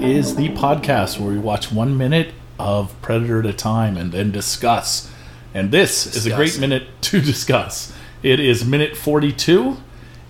[0.00, 0.10] Predator Minute.
[0.10, 4.12] It is the podcast where we watch one minute of Predator at a time and
[4.12, 5.10] then discuss.
[5.54, 7.92] And this is a great minute to discuss.
[8.22, 9.76] It is minute 42.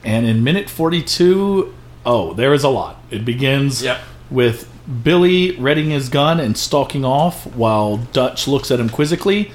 [0.04, 1.75] And in minute 42,
[2.07, 3.03] oh, there is a lot.
[3.11, 4.00] It begins Yep.
[4.31, 4.68] with
[5.03, 9.50] Billy readying his gun and stalking off while Dutch looks at him quizzically.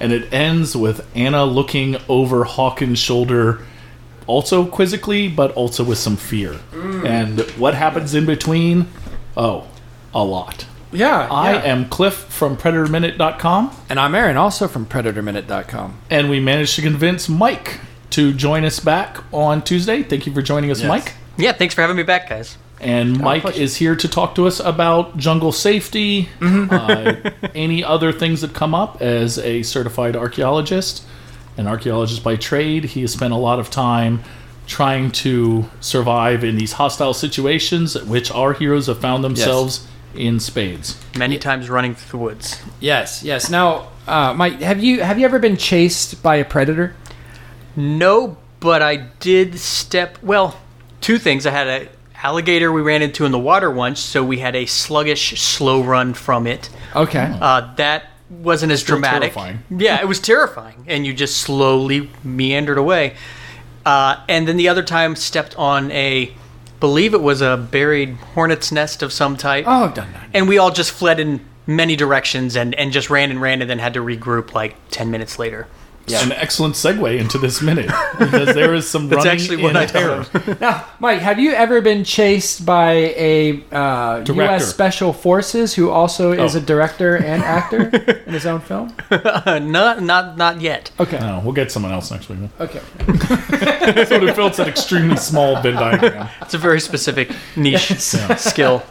[0.00, 3.60] And it ends with Anna looking over Hawkins' shoulder,
[4.28, 6.52] also quizzically, but also with some fear.
[6.72, 7.04] Mm.
[7.04, 8.86] And what happens in between?
[9.38, 9.66] Oh,
[10.12, 10.66] a lot.
[10.90, 11.28] Yeah.
[11.30, 11.62] I yeah.
[11.64, 15.98] am Cliff from PredatorMinute.com, And I'm Aaron, also from PredatorMinute.com.
[16.10, 17.78] and we managed to convince Mike
[18.10, 20.02] to join us back on Tuesday.
[20.02, 20.88] Thank you for joining us, Yes.
[20.88, 21.14] Mike.
[21.36, 22.56] Yeah, thanks for having me back, guys.
[22.80, 23.60] And Mike pleasure.
[23.60, 27.14] is here to talk to us about jungle safety, uh,
[27.54, 31.04] any other things that come up as a certified archaeologist,
[31.56, 32.84] an archaeologist by trade.
[32.86, 34.22] He has spent a lot of time
[34.68, 41.00] trying to survive in these hostile situations, which our heroes have found themselves in spades.
[41.16, 42.62] Many times running through the woods.
[42.78, 43.50] Yes, yes.
[43.50, 46.94] Now, uh, Mike, have you have you ever been chased by a predator?
[47.76, 50.18] No, but I did step.
[50.22, 50.58] Well,
[51.00, 51.46] two things.
[51.46, 51.88] I had a
[52.22, 56.14] alligator we ran into in the water once, so we had a sluggish, slow run
[56.14, 56.68] from it.
[56.94, 57.36] Okay.
[57.40, 59.32] Uh, that wasn't as Still dramatic.
[59.32, 59.62] terrifying.
[59.70, 63.14] Yeah, it was terrifying, and you just slowly meandered away.
[63.88, 66.30] Uh, and then the other time, stepped on a,
[66.78, 69.64] believe it was a buried hornet's nest of some type.
[69.66, 70.28] oh, I've done that.
[70.34, 73.70] and we all just fled in many directions and, and just ran and ran and
[73.70, 75.68] then had to regroup like 10 minutes later.
[76.12, 79.76] An excellent segue into this minute because there is some That's running actually what in
[79.76, 80.26] I terror.
[80.60, 84.68] Now, Mike, have you ever been chased by a uh, U.S.
[84.68, 86.58] Special Forces who also is Oh.
[86.58, 87.88] a director and actor
[88.26, 88.94] in his own film?
[89.46, 90.90] not, not, not yet.
[90.98, 91.18] Okay.
[91.18, 92.38] No, we'll get someone else next week.
[92.60, 92.80] Okay.
[94.06, 96.28] So it fills an extremely small Venn diagram.
[96.42, 98.82] It's a very specific niche skill.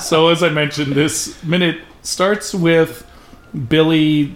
[0.00, 3.04] So, as I mentioned, this minute starts with
[3.68, 4.34] Billy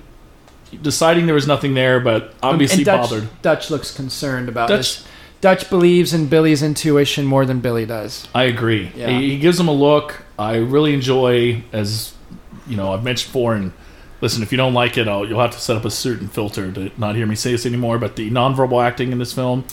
[0.82, 3.28] deciding there was nothing there, but obviously and Dutch, bothered.
[3.42, 5.06] Dutch looks concerned about Dutch- this.
[5.40, 8.28] Dutch believes in Billy's intuition more than Billy does.
[8.34, 8.92] I agree.
[8.94, 9.08] Yeah.
[9.08, 10.22] He, he gives him a look.
[10.38, 12.12] I really enjoy, as
[12.66, 13.54] you know, I've mentioned before.
[13.54, 13.72] And
[14.20, 16.70] listen, if you don't like it, I'll, you'll have to set up a certain filter
[16.72, 17.98] to not hear me say this anymore.
[17.98, 19.64] But the nonverbal acting in this film,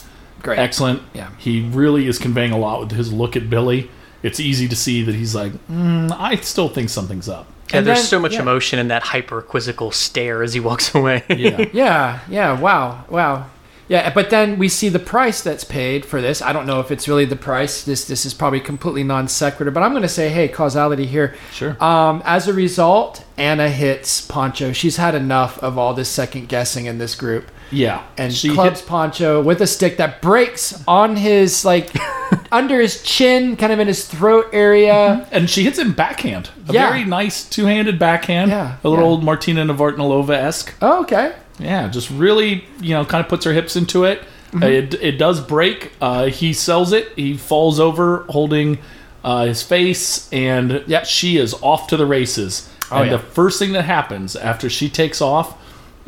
[0.42, 0.58] Great.
[0.58, 1.02] excellent.
[1.14, 1.32] Yeah.
[1.38, 3.92] he really is conveying a lot with his look at Billy.
[4.24, 7.46] It's easy to see that he's like, mm, I still think something's up.
[7.70, 8.42] Yeah, And there's then- so much yeah.
[8.42, 11.24] emotion in that hyper quizzical stare as he walks away.
[11.30, 11.66] Yeah.
[11.74, 13.48] Yeah, yeah, wow, wow.
[13.90, 16.42] Yeah, but then we see the price that's paid for this.
[16.42, 17.84] I don't know if it's really the price.
[17.86, 21.36] This this is probably completely non sequitur, but I'm going to say, hey, causality here.
[21.54, 21.82] Sure.
[21.82, 24.74] Um, as a result, Anna hits Poncho.
[24.74, 28.80] She's had enough of all this second guessing in this group, yeah, and she clubs
[28.80, 31.90] hit- Poncho with a stick that breaks on his like
[32.52, 35.28] under his chin, kind of in his throat area.
[35.32, 36.50] and she hits him backhand.
[36.70, 36.90] A Yeah.
[36.90, 38.52] very nice two-handed backhand.
[38.52, 39.12] Yeah, a little yeah.
[39.12, 40.74] old Martina Navratilova esque.
[40.82, 41.34] Oh, okay.
[41.60, 44.22] Yeah, just really, you know, kind of puts her hips into it.
[44.52, 44.64] Mm-hmm.
[44.64, 45.92] Uh, it, it does break.
[46.00, 47.10] Uh, he sells it.
[47.16, 48.78] He falls over holding
[49.24, 51.06] uh, his face, and Yep.
[51.06, 52.70] she is off to the races.
[52.92, 53.18] Oh, and yeah.
[53.18, 55.58] the first thing that happens after she takes off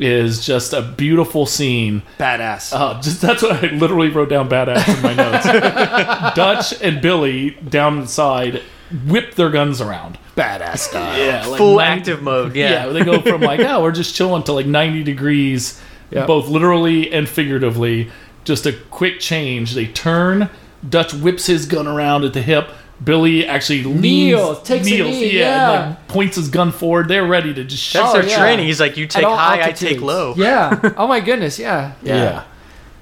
[0.00, 2.02] is just a beautiful scene.
[2.18, 2.72] Badass.
[2.72, 5.44] Uh, just that's what I literally wrote down badass in my notes.
[6.34, 8.62] Dutch and Billy down inside
[9.06, 10.18] whip their guns around.
[10.36, 11.18] Badass style.
[11.18, 12.92] Yeah, like Full nine- active mode, yeah, yeah.
[12.92, 16.26] they go from like, oh, we're just chilling to like 90 degrees, Yeah.
[16.26, 18.10] both literally and figuratively.
[18.44, 19.74] Just a quick change.
[19.74, 20.48] They turn.
[20.88, 22.70] Dutch whips his gun around at the hip.
[23.02, 24.00] Billy actually leans,
[24.36, 25.88] Kneels, takes a kneels, knee, yeah, and, yeah.
[25.88, 27.08] like points his gun forward.
[27.08, 27.98] They're ready to just shoot.
[27.98, 28.38] That's Oh, their yeah.
[28.38, 28.66] training.
[28.66, 30.34] He's like, you take At all high, I take low.
[30.36, 30.92] Yeah.
[30.98, 31.58] Oh my goodness.
[31.58, 31.94] Yeah.
[32.02, 32.44] Yeah.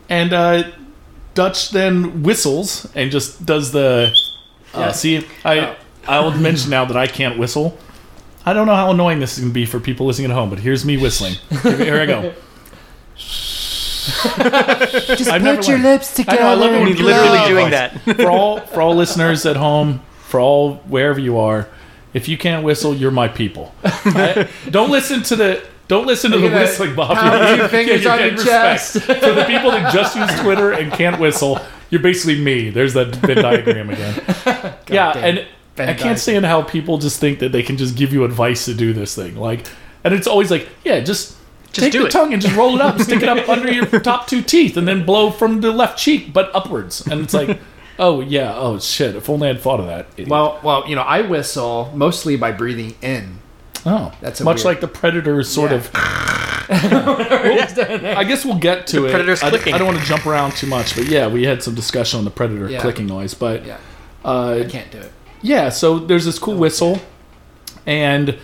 [0.09, 0.71] And uh,
[1.35, 4.15] Dutch then whistles and just does the.
[4.75, 5.77] Uh, See, I Oh.
[6.07, 7.77] I will mention now that I can't whistle.
[8.47, 10.49] I don't know how annoying this is going to be for people listening at home,
[10.49, 11.35] but here's me whistling.
[11.63, 12.33] Here, here I go.
[15.17, 15.85] Just I've never put your learned.
[15.95, 16.41] lips I together.
[16.43, 18.01] know, I love it when He's you literally give doing that.
[18.17, 21.69] for all for all listeners at home, for all wherever you are.
[22.15, 23.75] If you can't whistle, you're my people.
[23.85, 25.65] I- don't listen to the.
[25.89, 27.15] Don't listen to the gonna whistling, Bobby.
[27.15, 28.95] pound your fingers you're on getting your chest.
[28.97, 29.25] respect.
[29.25, 31.59] For the people that just use Twitter and can't whistle,
[31.89, 32.69] you're basically me.
[32.69, 34.23] There's that Venn diagram again.
[34.91, 35.17] yeah, damn.
[35.25, 35.37] and
[35.77, 35.97] Venn I diagram.
[35.97, 38.93] can't stand how people just think that they can just give you advice to do
[38.93, 39.37] this thing.
[39.37, 39.67] Like,
[40.05, 41.38] and it's always like, yeah, just.
[41.73, 42.11] Just take do the it.
[42.11, 44.89] tongue and just roll it up, stick it up under your top two teeth, and
[44.89, 47.07] then blow from the left cheek, but upwards.
[47.07, 47.59] And it's like,
[47.99, 49.15] oh yeah, oh shit!
[49.17, 50.07] If only I'd thought of that.
[50.15, 50.29] Idiot.
[50.29, 53.39] Well, well, you know, I whistle mostly by breathing in.
[53.87, 55.77] oh, that's a much weird- like the predator sort Yeah.
[55.77, 55.91] of.
[56.69, 57.17] Well,
[58.19, 59.11] I guess we'll get to it.
[59.13, 59.73] Predator's I, clicking.
[59.73, 62.25] I don't want to jump around too much, but yeah, we had some discussion on
[62.27, 62.81] the predator Yeah.
[62.83, 63.33] clicking noise.
[63.33, 63.79] But Yeah,
[64.23, 65.11] uh, I can't do it.
[65.41, 67.01] yeah, so there's this cool whistle,
[67.87, 68.37] and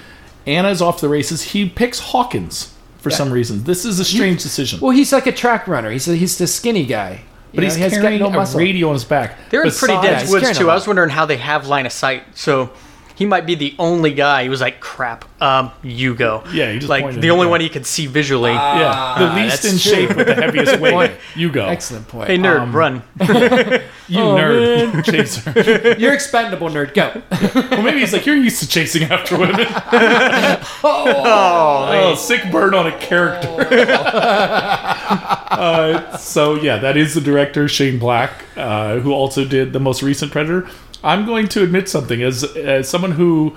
[0.47, 1.43] Anna's off the races.
[1.53, 2.74] He picks Hawkins
[3.05, 3.17] for Yeah.
[3.17, 3.63] some reason.
[3.65, 4.81] This is a strange decision.
[4.81, 5.91] Well, he's like a track runner.
[5.91, 7.21] He's a, he's the skinny guy.
[7.53, 9.51] You but know, he's he carrying no a radio on his back.
[9.51, 10.71] They're in pretty dense woods too.
[10.71, 12.25] I was wondering how they have line of sight.
[12.35, 12.71] So
[13.17, 14.43] he might be the only guy.
[14.43, 17.69] He was like, "Crap, um, you go." Yeah, he just like the only one he
[17.69, 18.53] could see visually.
[18.53, 20.07] Yeah, the least that's in true.
[20.07, 21.13] shape with the heaviest weight.
[21.37, 21.67] You go.
[21.67, 22.29] Excellent point.
[22.29, 23.03] hey, nerd, um, run!
[24.07, 25.95] You Oh, nerd chaser.
[25.99, 26.93] You're expendable, nerd.
[26.93, 27.23] Go.
[27.71, 29.67] well, maybe he's like, you're used to chasing after women.
[30.85, 33.67] Oh, Oh, sick burn on a character.
[35.51, 40.03] uh, so yeah, that is the director Shane Black, uh, who also did the most
[40.03, 40.69] recent Predator.
[41.05, 43.55] I'm going to admit something as as someone who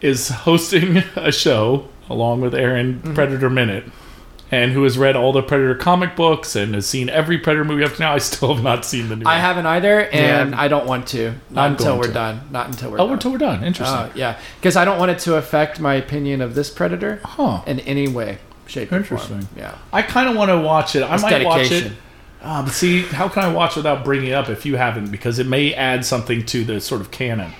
[0.00, 3.14] is hosting a show along with Aaron Mm-hmm.
[3.14, 3.84] Predator Minute.
[4.50, 7.82] And who has read all the Predator comic books and has seen every Predator movie
[7.82, 8.12] up to now?
[8.12, 9.24] I still have not seen the new.
[9.26, 9.40] I one.
[9.40, 10.60] haven't either, and Yeah.
[10.60, 11.34] I don't want to.
[11.50, 12.12] Not I'm until we're to.
[12.12, 12.40] done.
[12.52, 13.12] Not until we're Oh, done.
[13.14, 13.64] until we're done.
[13.64, 13.98] Interesting.
[13.98, 17.62] Uh, yeah, because I don't want it to affect my opinion of this Predator huh.
[17.66, 19.20] in any way, shape, or form.
[19.22, 19.48] Interesting.
[19.56, 19.74] Yeah.
[19.92, 21.02] I kind of want to watch it.
[21.02, 21.92] I It's might watch it.
[22.44, 22.58] Dedication.
[22.60, 25.10] Uh, but see, how can I watch without bringing it up if you haven't?
[25.10, 27.52] Because it may add something to the sort of canon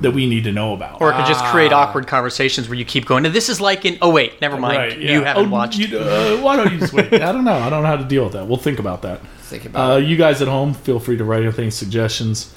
[0.00, 1.00] that we need to know about.
[1.00, 1.52] or it could just Ah.
[1.52, 3.22] create awkward conversations where you keep going.
[3.22, 3.96] This is like in.
[4.02, 4.76] Oh wait, never mind.
[4.78, 4.98] right?
[4.98, 5.78] You haven't Oh, watched.
[5.78, 7.12] you- uh, why don't you just wait?
[7.14, 7.52] I don't know.
[7.56, 8.48] I don't know how to deal with that.
[8.48, 9.20] We'll think about that.
[9.42, 10.06] Think about Uh, it.
[10.06, 12.52] you guys at home, feel free to write anything, suggestions.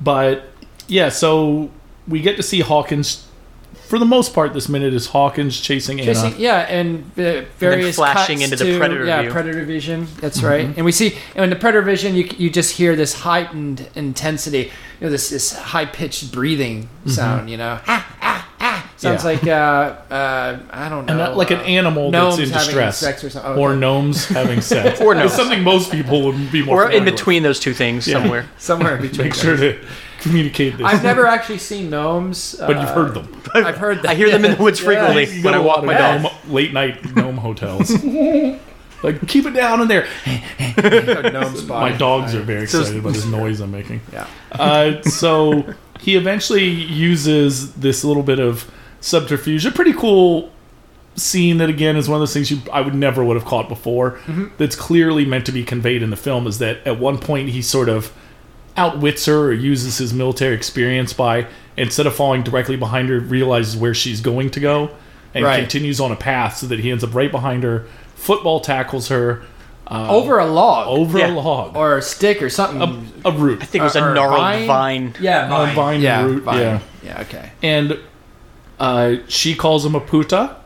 [0.00, 0.50] But
[0.88, 1.70] yeah, so
[2.08, 3.24] we get to see Hawkins.
[3.86, 6.30] For the most part, this minute is Hawkins chasing Anna.
[6.38, 9.30] Yeah, and uh, various flashing cuts into the to- predator Yeah, view.
[9.30, 10.06] predator vision.
[10.20, 10.46] That's Mm-hmm.
[10.46, 10.66] right.
[10.76, 14.70] And we see, and in the predator vision, you you just hear this heightened intensity.
[15.00, 17.50] You know, this this high pitched breathing sound.
[17.50, 18.90] You know, ah, ah, ah.
[18.96, 19.46] Sounds Mm-hmm.
[19.46, 19.80] Yeah.
[19.80, 22.64] like uh, uh, I don't know, and not like an uh, animal that's in having
[22.66, 23.52] distress, sex or something.
[23.52, 23.80] Oh, or okay.
[23.80, 27.14] gnomes having sex, Or It's something most people would be more or in familiar with.
[27.18, 28.14] between those two things Yeah.
[28.22, 28.46] somewhere.
[28.58, 29.26] somewhere in between.
[29.28, 29.78] Make sure to
[30.20, 30.86] communicate this.
[30.86, 33.42] I've never actually seen gnomes, but you've uh, heard them.
[33.54, 34.10] I've heard that.
[34.10, 35.84] I hear them in the woods frequently You when go I to a walk lot
[35.86, 36.32] my of dog.
[36.44, 37.90] gnome- late night gnome hotels.
[39.02, 40.06] like keep it down in there.
[41.32, 44.00] gnomes My dogs are very So- excited about this noise I'm making.
[44.12, 44.26] Yeah.
[44.52, 48.70] Uh, so he eventually uses this little bit of
[49.00, 49.66] subterfuge.
[49.66, 50.50] A pretty cool
[51.16, 53.68] scene that again is one of those things you I would never would have caught
[53.68, 54.12] before.
[54.26, 54.46] Mm-hmm.
[54.58, 56.46] That's clearly meant to be conveyed in the film.
[56.46, 58.12] Is that at one point he sort of
[58.76, 63.76] outwits her or uses his military experience by instead of falling directly behind her, realizes
[63.76, 64.90] where she's going to go
[65.34, 65.60] and Right.
[65.60, 67.86] continues on a path so that he ends up right behind her.
[68.14, 69.42] Football tackles her
[69.86, 71.30] uh, Over a log, over Yeah.
[71.30, 73.10] a log, or a stick, or something.
[73.24, 74.66] a, a root, I think it was Or- a gnarled vine?
[74.66, 75.14] vine.
[75.20, 76.58] yeah, a vine yeah, root, vine.
[76.58, 76.78] yeah.
[77.02, 77.20] yeah.
[77.20, 77.50] Okay.
[77.62, 77.98] and
[78.80, 80.38] uh, she calls him a puta.
[80.38, 80.56] uh,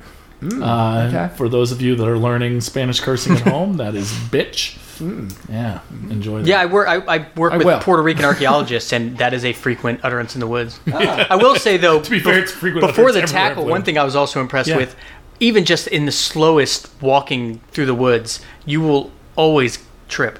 [0.40, 1.30] Hmm, okay.
[1.36, 4.78] For those of you that are learning Spanish cursing at home, that is bitch.
[4.98, 5.32] Mm.
[5.48, 6.10] Yeah, mm-hmm.
[6.10, 6.46] enjoy that.
[6.48, 6.88] Yeah, I work.
[6.88, 7.80] I, I work I with will.
[7.80, 10.80] Puerto Rican archaeologists, and that is a frequent utterance in the woods.
[10.92, 11.26] Ah.
[11.30, 14.04] I will say though, To be fair, it's frequent before the tackle, one thing I
[14.04, 14.76] was also impressed Yeah.
[14.76, 14.96] with,
[15.40, 19.78] even just in the slowest walking through the woods, you will always
[20.08, 20.38] trip.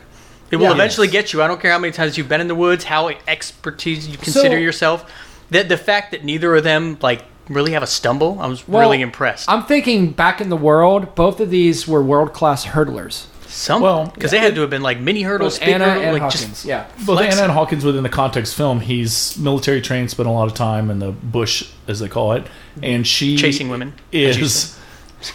[0.51, 0.73] It will Yeah.
[0.73, 1.43] eventually get you.
[1.43, 4.57] I don't care how many times you've been in the woods, how expertise you consider
[4.57, 5.11] So- yourself.
[5.50, 8.83] That the fact that neither of them like really have a stumble, I was Well,
[8.83, 9.49] really impressed.
[9.49, 13.25] I'm thinking back in the world, both of these were world class hurdlers.
[13.49, 16.23] Some well, because they had to have been like mini hurdles, Anna hurdles, and like
[16.23, 16.64] Hawkins.
[16.64, 16.87] yeah.
[17.07, 17.21] Both.
[17.21, 20.90] Anna and Hawkins within the context film, he's military trained, spent a lot of time
[20.90, 22.47] in the bush, as they call it,
[22.83, 23.95] and she chasing women.
[24.12, 24.78] is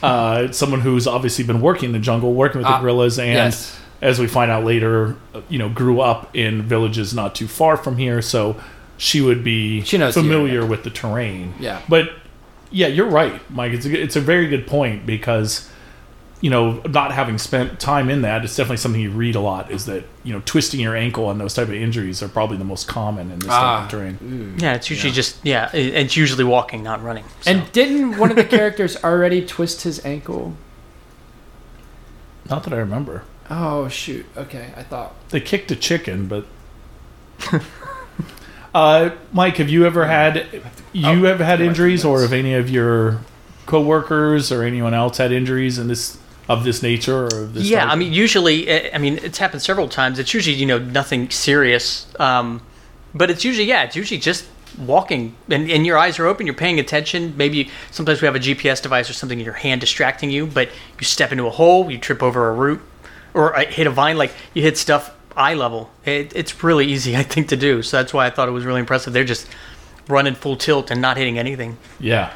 [0.01, 3.34] uh, someone who's obviously been working in the jungle, working with the Ah, gorillas, and
[3.34, 3.79] yes.
[4.01, 7.75] as we find out later, uh, you know, grew up in villages not too far
[7.77, 8.55] from here, so
[8.98, 11.53] she would be She knows the familiar with the terrain.
[11.60, 11.82] Yeah.
[11.89, 12.12] but
[12.72, 13.74] yeah, you're right, Mike.
[13.74, 15.70] It's a, it's a very good point because
[16.43, 19.71] you know, not having spent time in that, it's definitely something you read a lot.
[19.71, 22.65] Is that you know, twisting your ankle and those type of injuries are probably the
[22.65, 23.83] most common in this type Ah.
[23.85, 24.57] of terrain.
[24.59, 27.23] Yeah, it's usually just yeah, it's usually walking, not running.
[27.41, 27.51] So.
[27.51, 30.57] And didn't one of the characters already twist his ankle?
[32.50, 33.23] Not that I remember.
[33.50, 34.25] Oh shoot.
[34.35, 35.15] Okay, I thought.
[35.29, 36.45] They kicked a chicken, but.
[38.75, 40.47] uh, Mike, have you ever had
[40.91, 43.21] you Oh, have had injuries, or have any of your
[43.65, 46.17] coworkers or anyone else had injuries in this
[46.50, 47.63] of this nature or this?
[47.69, 47.91] yeah, type?
[47.91, 50.19] I mean, usually, eh, I mean, it's happened several times.
[50.19, 52.62] It's usually you know nothing serious, um,
[53.13, 54.45] but it's usually yeah, it's usually just
[54.77, 57.35] walking and, and your eyes are open, you're paying attention.
[57.38, 60.69] Maybe sometimes we have a GPS device or something in your hand distracting you, but
[61.00, 62.81] you step into a hole, you trip over a root,
[63.33, 65.91] or uh, hit a vine, like you hit stuff eye level.
[66.05, 67.81] It, it's really easy, I think, to do.
[67.81, 69.13] So that's why I thought it was really impressive.
[69.13, 69.47] They're just
[70.07, 71.77] running full tilt and not hitting anything.
[72.00, 72.33] yeah.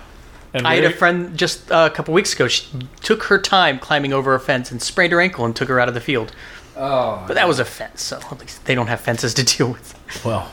[0.54, 2.48] And I had a friend just uh, a couple weeks ago.
[2.48, 2.66] She
[3.02, 5.88] took her time climbing over a fence and sprained her ankle and took her out
[5.88, 6.34] of the field.
[6.76, 7.24] Oh.
[7.28, 10.24] But that was a fence, so at least they don't have fences to deal with.
[10.26, 10.50] Well,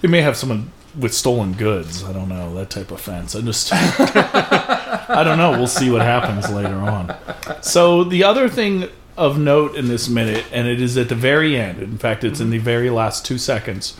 [0.00, 2.04] They may have someone with stolen goods.
[2.04, 3.34] I don't know that type of fence.
[3.34, 5.52] I just, I don't know.
[5.52, 7.16] We'll see what happens later on.
[7.62, 11.56] So the other thing of note in this minute, and it is at the very
[11.56, 11.80] end.
[11.80, 13.98] In fact, it's in the very last two seconds.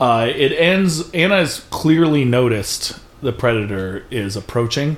[0.00, 1.10] Uh, it ends.
[1.12, 4.96] Anna has clearly noticed the predator is approaching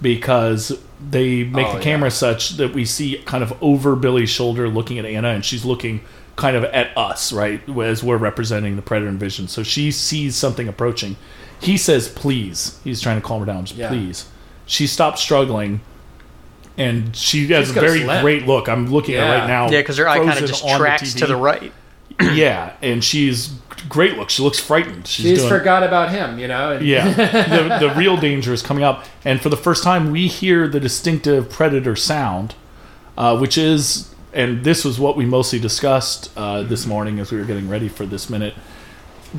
[0.00, 0.78] because
[1.10, 1.84] they make Oh, the yeah.
[1.84, 5.64] camera such that we see kind of over Billy's shoulder looking at Anna, and she's
[5.64, 6.00] looking
[6.36, 9.48] kind of at us, right, as we're representing the predator in vision.
[9.48, 11.16] So she sees something approaching.
[11.58, 13.64] He says, "Please." He's trying to calm her down.
[13.64, 13.88] Just Yeah.
[13.88, 14.26] please.
[14.66, 15.80] She stops struggling,
[16.76, 18.20] and she has She's a very slip.
[18.20, 18.68] great look.
[18.68, 19.34] I'm looking at Yeah.
[19.34, 19.70] it right now.
[19.70, 21.72] Yeah, because her eye kind of just on the tracks to the right.
[22.32, 23.48] yeah, and she's
[23.88, 24.30] great look.
[24.30, 25.06] She looks frightened.
[25.06, 26.72] She's, She's doing, forgot about him, you know.
[26.72, 27.12] and- yeah,
[27.78, 30.80] the, the real danger is coming up, and for the first time, we hear the
[30.80, 32.54] distinctive predator sound,
[33.18, 37.38] uh, which is, and this was what we mostly discussed uh, this morning as we
[37.38, 38.54] were getting ready for this minute,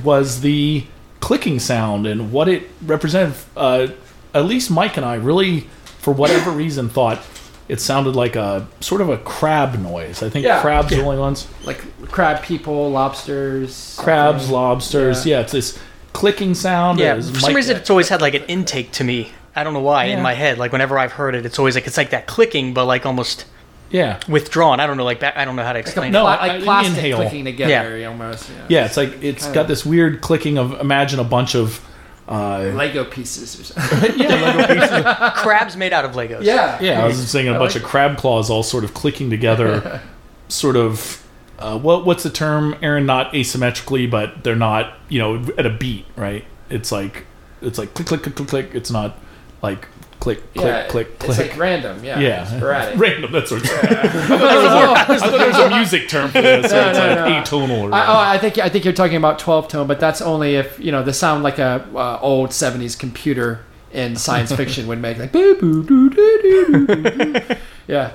[0.04, 0.86] was the
[1.20, 3.36] clicking sound and what it represented.
[3.56, 3.88] Uh,
[4.34, 5.62] at least Mike and I really,
[6.00, 7.20] for whatever reason, thought
[7.68, 10.24] it sounded like a sort of a crab noise.
[10.24, 10.62] I think Yeah.
[10.62, 11.48] crabs are the only ones.
[11.66, 14.54] like crab people, lobsters, Crabs, something.
[14.56, 15.26] lobsters.
[15.26, 15.36] Yeah.
[15.38, 15.80] Yeah, it's this
[16.14, 17.00] clicking sound.
[17.00, 19.32] Yeah, for some Mike- reason it's always had like an intake to me.
[19.56, 20.18] I don't know why Yeah.
[20.18, 20.58] in my head.
[20.58, 23.46] Like whenever I've heard it, it's always like it's like that clicking, but like almost
[23.90, 24.18] yeah.
[24.28, 24.80] withdrawn.
[24.80, 26.30] I don't know, like back, I don't know how to explain no, it.
[26.32, 27.18] I- I like plastic inhale.
[27.18, 28.50] clicking together, almost.
[28.50, 28.56] Yeah.
[28.80, 31.82] Yeah, it's like it's got this weird clicking of imagine a bunch of
[32.28, 34.20] uh, Lego pieces or something.
[34.20, 35.34] yeah, Lego pieces.
[35.42, 36.44] Crabs made out of Legos.
[36.44, 37.04] yeah, yeah.
[37.04, 39.30] I was just saying a I bunch like of crab claws all sort of clicking
[39.30, 40.02] together,
[40.50, 41.24] sort of.
[41.60, 43.06] Uh, what what's the term, Aaron?
[43.06, 46.46] Not asymmetrically, but they're not you know at a beat, right?
[46.70, 47.26] It's like
[47.62, 48.70] it's like click click click click click.
[48.74, 49.18] It's not
[49.64, 49.88] like
[50.20, 51.38] click click yeah, click It's click.
[51.52, 52.04] like random.
[52.04, 53.00] Yeah, yeah, sporadic.
[53.00, 53.32] random.
[53.32, 53.64] That's what.
[53.64, 56.72] I thought there was a- I thought there was a music term for this.
[56.72, 57.26] No, it's no, like no.
[57.42, 57.84] atonal.
[57.90, 60.56] Or I, oh, I think I think you're talking about 12 tone, but that's only
[60.56, 63.62] if you know the sound like a uh, old 70s computer
[63.94, 67.56] in science fiction would make like boo boo doo doo doo doo doo.
[67.88, 68.12] Yeah,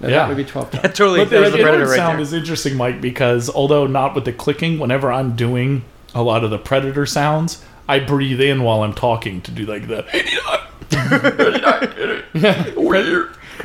[0.00, 0.16] No, Yeah.
[0.16, 0.82] that would be 12 tone.
[0.82, 1.18] totally.
[1.20, 2.22] But the, There's the the predator other right sound there.
[2.22, 6.50] is interesting, Mike, because although not with the clicking, whenever I'm doing a lot of
[6.50, 10.04] the predator sounds, I breathe in while I'm talking to do like the.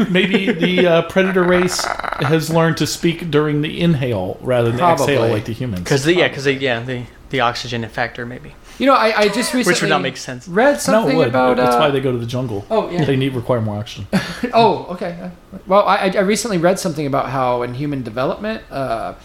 [0.10, 1.84] Maybe the uh, predator race
[2.20, 5.06] has learned to speak during the inhale rather than Probably.
[5.16, 5.84] exhale like the humans.
[5.84, 8.54] Because the yeah, because yeah, the the oxygen factor maybe.
[8.80, 10.48] You know, I, I just recently Which would not make sense.
[10.48, 11.28] read no, something it would.
[11.30, 11.58] about.
[11.58, 12.64] That's uh, why they go to the jungle.
[12.70, 13.06] Oh, yeah.
[13.06, 14.08] They need require more oxygen.
[14.54, 15.32] Oh, okay.
[15.66, 19.16] Well, I, I recently read something about how in human development, uh,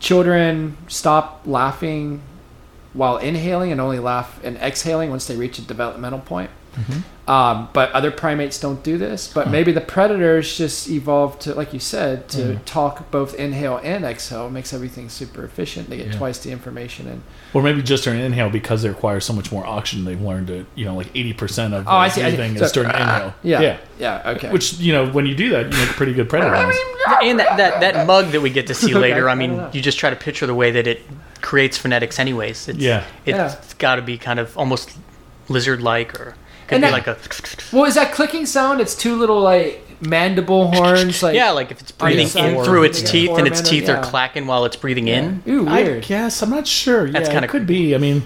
[0.00, 2.22] children stop laughing
[2.92, 6.50] while inhaling and only laugh and exhaling once they reach a developmental point.
[6.74, 7.30] Mm-hmm.
[7.30, 9.30] Um, but other primates don't do this.
[9.32, 9.52] But hmm.
[9.52, 12.58] maybe the predators just evolved to, like you said, to Yeah.
[12.64, 14.46] talk both inhale and exhale.
[14.46, 15.90] It makes everything super efficient.
[15.90, 16.16] They get Yeah.
[16.16, 17.06] twice the information.
[17.06, 17.20] And
[17.52, 20.06] Or maybe just during inhale because they require so much more oxygen.
[20.06, 22.90] They've learned to, you know, like 80% of Oh, I see, I So- is during
[22.90, 23.34] uh, inhale.
[23.42, 23.76] yeah, Yeah.
[23.98, 24.50] yeah, okay.
[24.50, 26.54] Which, you know, when you do that, you make a pretty good predator.
[27.22, 29.74] And that, that, that mug that we get to see later, I I mean, don't
[29.74, 31.02] you just try to picture the way that it
[31.42, 32.68] creates phonetics anyways.
[32.68, 33.04] It's, Yeah.
[33.26, 33.54] It's Yeah.
[33.78, 34.92] got to be kind of almost
[35.48, 36.34] lizard-like or
[36.68, 37.16] could And be that- like a...
[37.76, 38.80] well, is that clicking sound?
[38.80, 42.84] It's two little like mandible horns, like Yeah, like if it's breathing side, in through
[42.84, 43.08] its yeah.
[43.08, 45.42] teeth and its teeth minute, are clacking while it's breathing in.
[45.48, 45.68] Ooh, weird.
[45.68, 46.04] I weird.
[46.04, 47.06] guess I'm not sure.
[47.06, 47.94] Yeah, That's it kinda could be.
[47.94, 48.22] I mean,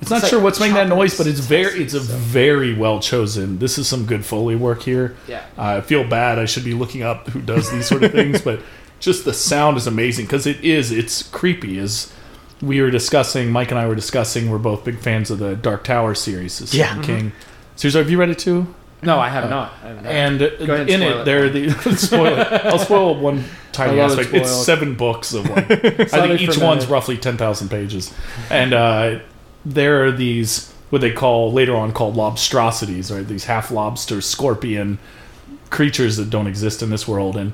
[0.00, 2.12] it's not like sure what's making that noise, but it's very, it's a so.
[2.14, 3.58] very well chosen.
[3.58, 5.16] This is some good foley work here.
[5.28, 5.44] Yeah.
[5.56, 6.38] Uh, I feel bad.
[6.38, 8.60] I should be looking up who does these sort of things, but
[9.00, 10.90] just the sound is amazing because it is.
[10.90, 11.78] It's creepy.
[11.78, 12.12] As
[12.60, 14.50] we were discussing, Mike and I were discussing.
[14.50, 16.58] We're both big fans of the Dark Tower series.
[16.58, 16.86] The Yeah.
[16.86, 17.28] Stephen mm-hmm.
[17.28, 17.32] King.
[17.76, 18.72] Series, have you read it too?
[19.02, 19.72] No, I have not.
[19.82, 20.12] I have not.
[20.12, 22.48] And in it, there are the spoil it.
[22.66, 24.34] I'll spoil one tiny I love it aspect.
[24.34, 25.58] It's seven books of one.
[25.64, 28.14] I think each one's roughly ten thousand pages,
[28.50, 29.18] and uh,
[29.64, 33.26] there are these what they call later on called lobstrosities, right?
[33.26, 34.98] These half lobster, scorpion
[35.70, 37.52] creatures that don't exist in this world, and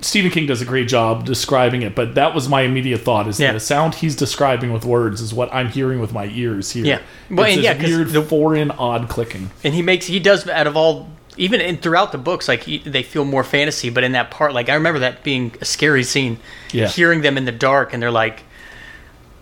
[0.00, 3.40] Stephen King does a great job describing it, but that was my immediate thought: is
[3.40, 3.52] Yeah.
[3.52, 6.84] the sound he's describing with words is what I'm hearing with my ears here.
[6.84, 6.98] Yeah.
[7.30, 9.50] Well, it's and this yeah, weird the- foreign odd clicking.
[9.64, 12.78] and he makes he does out of all even in throughout the books like he,
[12.78, 16.02] they feel more fantasy but in that part like i remember that being a scary
[16.02, 16.36] scene
[16.72, 16.88] Yeah.
[16.88, 18.42] hearing them in the dark and they're like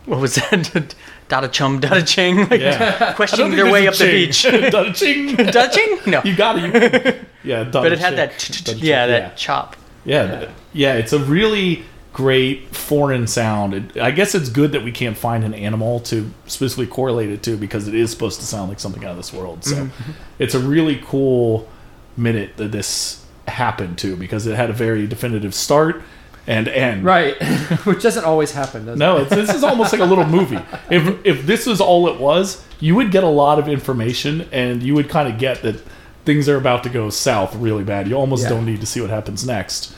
[0.05, 0.93] what was that
[1.27, 3.13] dada chum dada ching like Yeah.
[3.15, 5.35] questioning their way up the beach Da ching.
[5.37, 7.15] dada ching no You got it.
[7.43, 9.75] You, yeah, but it had that yeah that chop
[10.07, 10.93] yeah, yeah.
[10.95, 11.83] It's a really
[12.13, 13.73] great foreign sound.
[13.75, 17.43] It, I guess it's good that we can't find an animal to specifically correlate it
[17.43, 19.63] to because it is supposed to sound like something out of this world.
[19.63, 20.11] So Mm-hmm.
[20.39, 21.67] it's a really cool
[22.15, 26.01] minute that this happened to because it had a very definitive start
[26.47, 27.03] and end.
[27.03, 27.35] Right,
[27.85, 28.85] which doesn't always happen.
[28.85, 30.59] Does No, this is almost like a little movie.
[30.89, 34.81] If if this is all it was, you would get a lot of information, and
[34.81, 35.83] you would kind of get that
[36.27, 38.07] things are about to go south really bad.
[38.07, 38.49] You almost Yeah.
[38.49, 39.93] don't need to see what happens next.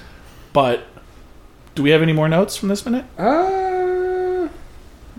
[0.53, 0.85] But
[1.75, 3.05] do we have any more notes from this minute?
[3.17, 3.21] it?
[3.21, 4.47] Uh,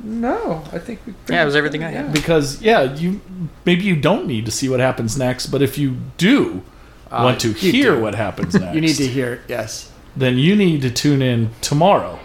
[0.02, 0.62] no.
[0.72, 1.14] I think we.
[1.28, 2.12] Yeah, it was everything I had.
[2.12, 3.20] Because yeah, you
[3.66, 6.62] maybe you don't need to see what happens next, but if you do
[7.10, 8.00] Uh, want to hear do.
[8.02, 9.40] what happens next, You need to hear it.
[9.48, 9.90] Yes.
[10.16, 12.18] then you need to tune in tomorrow,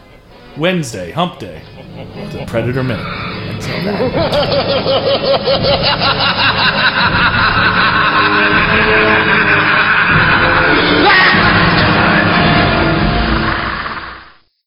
[0.58, 1.62] Wednesday, Hump Day,
[2.32, 3.06] the Predator Minute.
[3.06, 4.12] Until then.